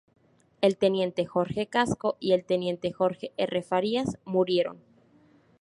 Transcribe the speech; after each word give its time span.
El 0.61 0.77
teniente 0.77 1.27
Jorge 1.27 1.67
Casco 1.67 2.17
y 2.19 2.31
el 2.33 2.43
teniente 2.43 2.91
Jorge 2.91 3.33
R. 3.37 3.61
Farias 3.61 4.17
murieron. 4.25 4.79